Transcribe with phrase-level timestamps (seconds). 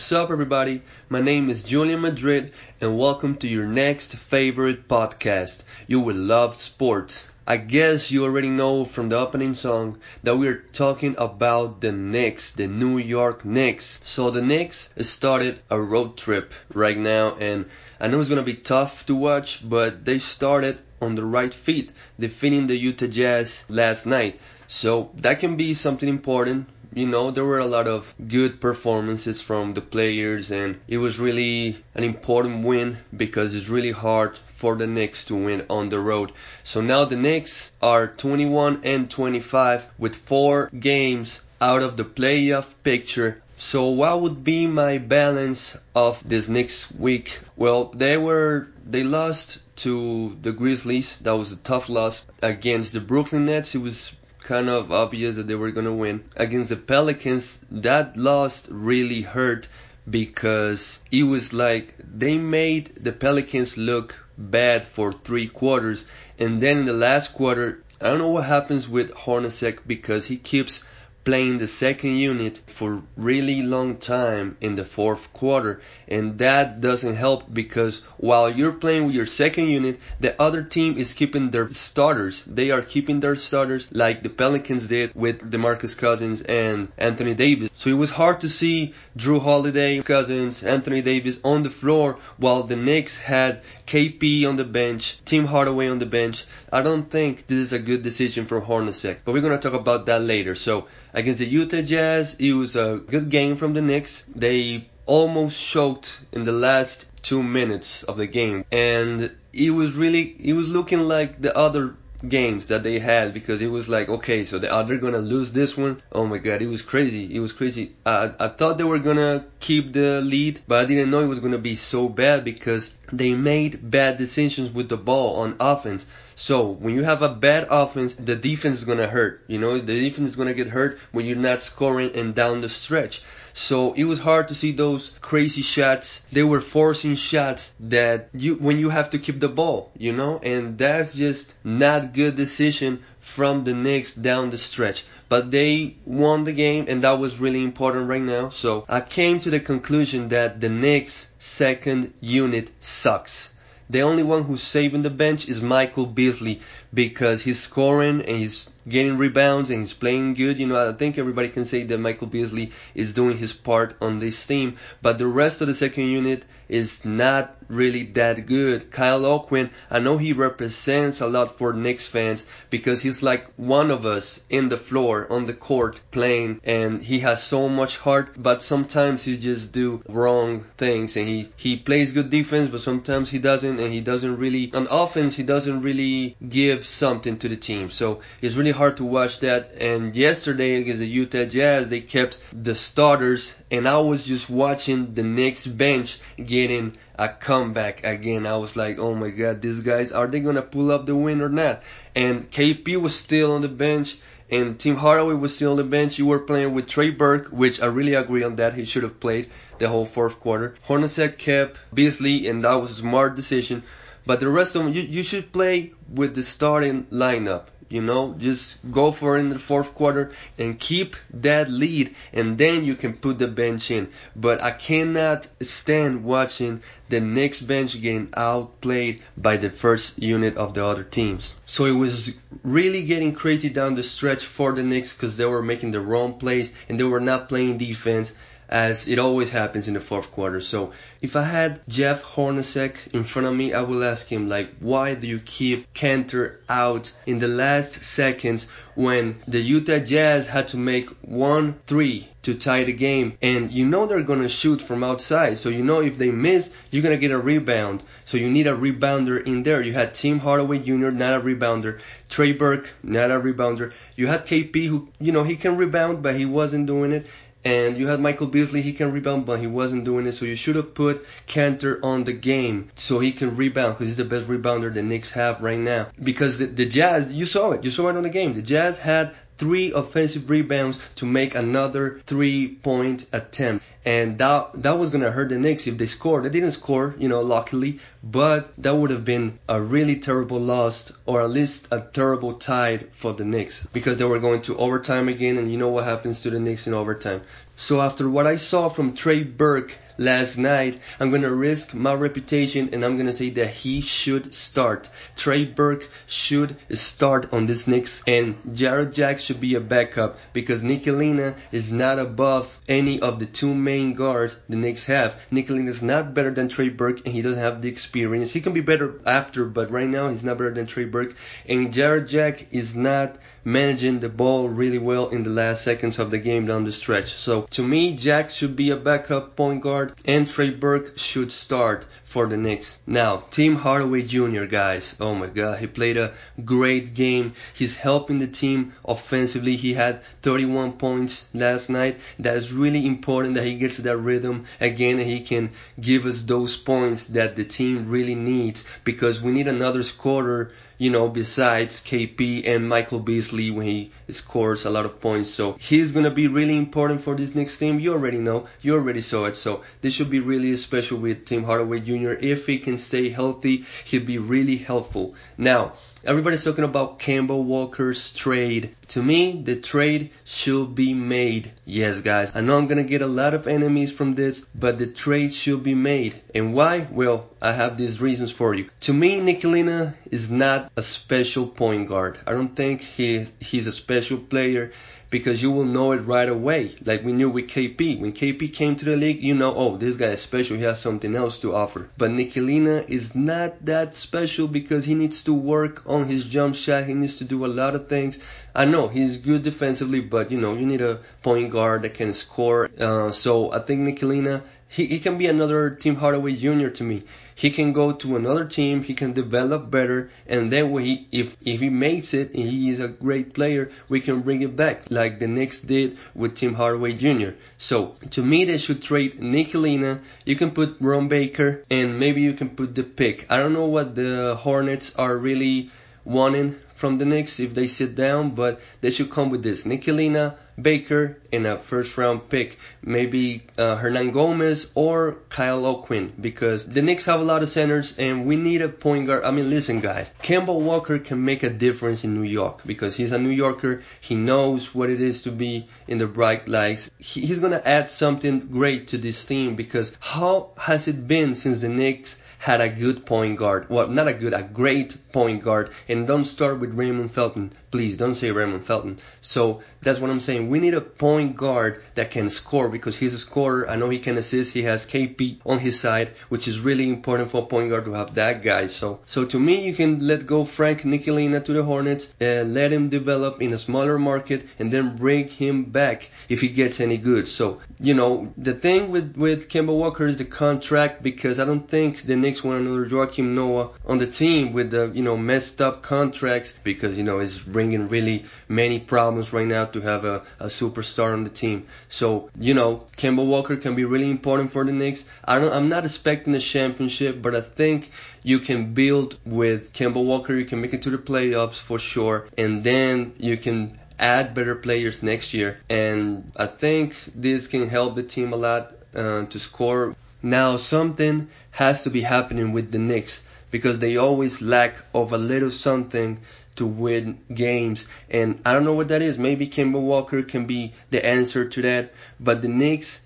[0.00, 0.80] What's up, everybody?
[1.10, 5.62] My name is Julian Madrid, and welcome to your next favorite podcast.
[5.86, 7.28] You will love sports.
[7.46, 12.50] I guess you already know from the opening song that we're talking about the Knicks,
[12.52, 14.00] the New York Knicks.
[14.02, 17.66] So the Knicks started a road trip right now, and
[18.00, 21.92] I know it's gonna be tough to watch, but they started on the right feet,
[22.18, 24.40] defeating the Utah Jazz last night.
[24.66, 29.40] So that can be something important you know, there were a lot of good performances
[29.40, 34.74] from the players, and it was really an important win because it's really hard for
[34.74, 36.32] the Knicks to win on the road.
[36.64, 42.74] So now the Knicks are 21 and 25 with four games out of the playoff
[42.82, 43.42] picture.
[43.56, 47.40] So what would be my balance of this next week?
[47.56, 51.18] Well, they were they lost to the Grizzlies.
[51.18, 53.74] That was a tough loss against the Brooklyn Nets.
[53.74, 56.24] It was kind of obvious that they were going to win.
[56.36, 59.68] Against the Pelicans, that loss really hurt
[60.08, 66.04] because it was like they made the Pelicans look bad for three quarters,
[66.38, 70.36] and then in the last quarter, I don't know what happens with Hornacek because he
[70.36, 70.82] keeps
[71.24, 77.14] playing the second unit for really long time in the fourth quarter and that doesn't
[77.14, 81.72] help because while you're playing with your second unit the other team is keeping their
[81.74, 82.42] starters.
[82.46, 87.70] They are keeping their starters like the Pelicans did with DeMarcus Cousins and Anthony Davis.
[87.76, 92.62] So it was hard to see Jrue Holiday Cousins Anthony Davis on the floor while
[92.62, 96.44] the Knicks had KP on the bench Tim Hardaway on the bench.
[96.72, 99.78] I don't think this is a good decision for Hornacek but we're going to talk
[99.78, 100.54] about that later.
[100.54, 104.24] So Against the Utah Jazz, it was a good game from the Knicks.
[104.34, 110.36] They almost choked in the last two minutes of the game, and it was really
[110.38, 111.96] it was looking like the other
[112.28, 115.52] games that they had because it was like okay so they are they gonna lose
[115.52, 116.02] this one.
[116.12, 117.34] Oh my god it was crazy.
[117.34, 117.94] It was crazy.
[118.04, 121.40] I, I thought they were gonna keep the lead but I didn't know it was
[121.40, 126.06] gonna be so bad because they made bad decisions with the ball on offense.
[126.34, 129.78] So when you have a bad offense the defense is gonna hurt you know?
[129.78, 133.22] The defense is gonna get hurt when you're not scoring and down the stretch.
[133.52, 136.22] So it was hard to see those crazy shots.
[136.32, 140.38] They were forcing shots that you when you have to keep the ball, you know,
[140.42, 143.02] and that's just not good decision
[143.34, 145.04] from the Knicks down the stretch.
[145.28, 148.48] But they won the game and that was really important right now.
[148.48, 153.50] So I came to the conclusion that the Knicks second unit sucks.
[153.88, 156.60] The only one who's saving the bench is Michael Beasley
[156.92, 160.58] because he's scoring and he's getting rebounds and he's playing good.
[160.58, 164.18] You know, I think everybody can say that Michael Beasley is doing his part on
[164.18, 168.90] this team, but the rest of the second unit is not really that good.
[168.90, 173.90] Kyle O'Quinn, I know he represents a lot for Knicks fans because he's like one
[173.90, 178.34] of us in the floor, on the court, playing, and he has so much heart,
[178.36, 183.30] but sometimes he just do wrong things and he, he plays good defense, but sometimes
[183.30, 187.56] he doesn't, and he doesn't really, on offense, he doesn't really give something to the
[187.56, 187.90] team.
[187.90, 189.72] So it's really hard to watch that.
[189.78, 195.14] And yesterday against the Utah Jazz, they kept the starters, and I was just watching
[195.14, 198.46] the Knicks bench getting a comeback again.
[198.46, 201.42] I was like, oh my god, these guys, are they gonna pull up the win
[201.42, 201.82] or not?
[202.14, 204.16] And KP was still on the bench.
[204.52, 206.18] And Tim Hardaway was still on the bench.
[206.18, 208.74] You were playing with Trey Burke, which I really agree on that.
[208.74, 209.48] He should have played
[209.78, 210.74] the whole fourth quarter.
[210.88, 213.84] Hornacek kept Beasley, and that was a smart decision.
[214.26, 217.66] But the rest of them, you, you should play with the starting lineup.
[217.90, 222.56] You know, just go for it in the fourth quarter and keep that lead, and
[222.56, 224.10] then you can put the bench in.
[224.36, 230.74] But I cannot stand watching the Knicks bench getting outplayed by the first unit of
[230.74, 231.54] the other teams.
[231.66, 235.60] So it was really getting crazy down the stretch for the Knicks because they were
[235.62, 238.32] making the wrong plays and they were not playing defense
[238.70, 240.60] as it always happens in the fourth quarter.
[240.60, 244.70] So if I had Jeff Hornacek in front of me, I will ask him like,
[244.78, 250.68] why do you keep Kanter out in the last seconds when the Utah Jazz had
[250.68, 253.36] to make one three to tie the game?
[253.42, 257.02] And you know they're gonna shoot from outside so you know if they miss you're
[257.02, 258.04] gonna get a rebound.
[258.24, 259.82] So you need a rebounder in there.
[259.82, 261.10] You had Tim Hardaway Jr.
[261.10, 261.98] not a rebounder.
[262.28, 263.92] Trey Burke not a rebounder.
[264.14, 267.26] You had KP who you know he can rebound but he wasn't doing it
[267.64, 270.32] and you had Michael Beasley, he can rebound, but he wasn't doing it.
[270.32, 274.16] So you should have put Kanter on the game so he can rebound because he's
[274.16, 276.08] the best rebounder the Knicks have right now.
[276.22, 278.54] Because the, the Jazz, you saw it, you saw it on the game.
[278.54, 284.98] The Jazz had three offensive rebounds to make another three point attempt and that that
[284.98, 286.44] was gonna hurt the Knicks if they scored.
[286.44, 291.12] They didn't score, you know, luckily, but that would have been a really terrible loss,
[291.26, 295.28] or at least a terrible tie for the Knicks, because they were going to overtime
[295.28, 297.42] again, and you know what happens to the Knicks in overtime.
[297.76, 302.90] So after what I saw from Trey Burke last night, I'm gonna risk my reputation
[302.92, 305.08] and I'm gonna say that he should start.
[305.34, 310.82] Trey Burke should start on this Knicks and Jarrett Jack should be a backup because
[310.82, 315.36] Ntilikina is not above any of the two main guards the Knicks have.
[315.50, 318.52] Ntilikina is not better than Trey Burke and he doesn't have the experience.
[318.52, 321.34] He can be better after, but right now he's not better than Trey Burke.
[321.66, 326.30] And Jarrett Jack is not managing the ball really well in the last seconds of
[326.30, 327.34] the game down the stretch.
[327.34, 332.06] So to me, Jack should be a backup point guard and Trey Burke should start
[332.30, 333.00] for the Knicks.
[333.08, 335.16] Now, Tim Hardaway Jr., guys.
[335.18, 336.32] Oh my god, he played a
[336.64, 337.54] great game.
[337.74, 339.74] He's helping the team offensively.
[339.74, 342.20] He had 31 points last night.
[342.38, 346.76] That's really important that he gets that rhythm again and he can give us those
[346.76, 352.68] points that the team really needs because we need another scorer you know, besides KP
[352.68, 355.48] and Michael Beasley when he scores a lot of points.
[355.48, 357.98] So he's gonna be really important for this next team.
[357.98, 359.56] You already know, you already saw it.
[359.56, 362.19] So this should be really special with Tim Hardaway Jr.
[362.28, 365.34] If he can stay healthy, he'd be really helpful.
[365.56, 368.94] Now, Everybody's talking about Kemba Walker's trade.
[369.08, 371.72] To me, the trade should be made.
[371.86, 375.06] Yes, guys, I know I'm gonna get a lot of enemies from this, but the
[375.06, 376.42] trade should be made.
[376.54, 377.06] And why?
[377.10, 378.90] Well, I have these reasons for you.
[379.00, 382.38] To me, Ntilikina is not a special point guard.
[382.46, 384.92] I don't think he he's a special player
[385.30, 386.94] because you will know it right away.
[387.04, 388.20] Like we knew with KP.
[388.20, 390.76] When KP came to the league, you know, oh, this guy is special.
[390.76, 392.10] He has something else to offer.
[392.18, 397.04] But Ntilikina is not that special because he needs to work on his jump shot.
[397.04, 398.38] He needs to do a lot of things.
[398.74, 402.34] I know he's good defensively, but you know, you need a point guard that can
[402.34, 402.90] score.
[402.98, 406.88] Uh, so I think Ntilikina he, he can be another Tim Hardaway Jr.
[406.88, 407.22] to me.
[407.54, 411.56] He can go to another team, he can develop better, and then when he, if
[411.64, 415.04] if he makes it and he is a great player, we can bring it back
[415.08, 417.50] like the Knicks did with Tim Hardaway Jr.
[417.78, 420.22] So to me, they should trade Ntilikina.
[420.44, 423.46] You can put Ron Baker, and maybe you can put the pick.
[423.48, 425.90] I don't know what the Hornets are really
[426.24, 429.84] wanting from the Knicks if they sit down, but they should come with this.
[429.84, 432.78] Ntilikina, Baker, and a first round pick.
[433.02, 438.44] Maybe uh, Hernangomez or Kyle O'Quinn because the Knicks have a lot of centers and
[438.44, 439.44] we need a point guard.
[439.44, 443.32] I mean, listen, guys, Kemba Walker can make a difference in New York because he's
[443.32, 444.02] a New Yorker.
[444.20, 447.10] He knows what it is to be in the bright lights.
[447.16, 451.54] He, he's going to add something great to this team because how has it been
[451.54, 453.86] since the Knicks had a good point guard.
[453.88, 455.90] Well, not a good, a great point guard.
[456.08, 457.72] And don't start with Raymond Felton.
[457.90, 459.18] Please don't say Raymond Felton.
[459.40, 460.68] So that's what I'm saying.
[460.68, 463.88] We need a point guard that can score because he's a scorer.
[463.88, 464.74] I know he can assist.
[464.74, 468.12] He has KP on his side, which is really important for a point guard to
[468.12, 468.88] have that guy.
[468.88, 472.92] So, so to me, you can let go Frank Ntilikina to the Hornets, and let
[472.92, 477.16] him develop in a smaller market, and then bring him back if he gets any
[477.16, 477.48] good.
[477.48, 481.88] So, you know, the thing with with Kemba Walker is the contract because I don't
[481.88, 485.80] think the Knicks want another Joakim Noah on the team with the you know messed
[485.80, 490.42] up contracts because you know it's bringing really many problems right now to have a,
[490.58, 491.86] a superstar on the team.
[492.08, 495.24] So you know Kemba Walker can be really important for the Knicks.
[495.44, 498.10] I don't, I'm not expecting a championship, but I think
[498.42, 500.54] you can build with Kemba Walker.
[500.54, 504.74] You can make it to the playoffs for sure, and then you can add better
[504.74, 505.80] players next year.
[505.88, 511.48] And I think this can help the team a lot uh, to score now something
[511.72, 516.38] has to be happening with the Knicks because they always lack of a little something
[516.76, 519.38] to win games and I don't know what that is.
[519.38, 523.20] Maybe Kemba Walker can be the answer to that, but the Knicks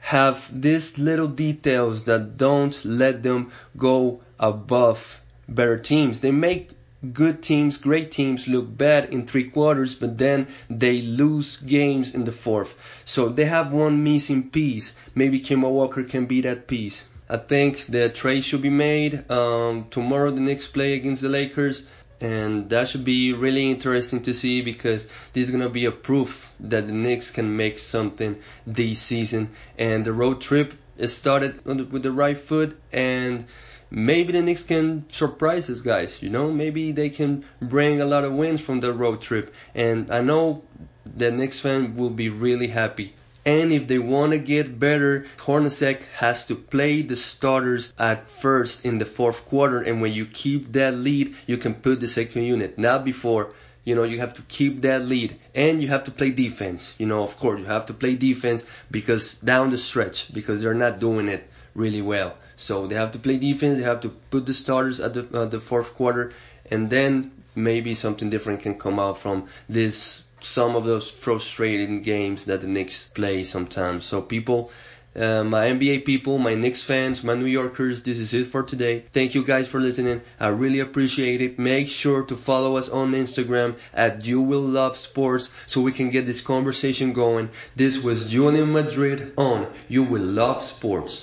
[0.00, 6.20] have these little details that don't let them go above better teams.
[6.20, 6.70] They make
[7.12, 12.24] good teams, great teams look bad in three quarters, but then they lose games in
[12.24, 12.74] the fourth.
[13.04, 14.94] So they have one missing piece.
[15.14, 17.04] Maybe Kemba Walker can be that piece.
[17.28, 19.30] I think the trade should be made.
[19.30, 21.86] Um, tomorrow the Knicks play against the Lakers,
[22.20, 26.52] and that should be really interesting to see because this is gonna be a proof
[26.60, 29.50] that the Knicks can make something this season.
[29.78, 30.74] And the road trip
[31.06, 33.46] started with the right foot and
[33.90, 36.22] maybe the Knicks can surprise us guys.
[36.22, 39.54] You know, maybe they can bring a lot of wins from the road trip.
[39.74, 40.62] And I know
[41.04, 43.14] the Knicks fan will be really happy.
[43.46, 48.86] And if they want to get better, Hornacek has to play the starters at first
[48.86, 49.82] in the fourth quarter.
[49.82, 53.52] And when you keep that lead, you can put the second unit, not before
[53.84, 56.94] you know, you have to keep that lead and you have to play defense.
[56.98, 60.74] You know, of course, you have to play defense because down the stretch, because they're
[60.74, 62.36] not doing it really well.
[62.56, 63.78] So they have to play defense.
[63.78, 66.32] They have to put the starters at the uh, the fourth quarter,
[66.70, 70.22] and then maybe something different can come out from this.
[70.40, 74.04] Some of those frustrating games that the Knicks play sometimes.
[74.04, 74.70] So people,
[75.16, 79.04] uh, my NBA people, my Knicks fans, my New Yorkers, this is it for today.
[79.12, 80.22] Thank you guys for listening.
[80.40, 81.58] I really appreciate it.
[81.58, 86.10] Make sure to follow us on Instagram at You Will Love Sports so we can
[86.10, 87.50] get this conversation going.
[87.76, 91.22] This was Julian Madrid on You Will Love Sports.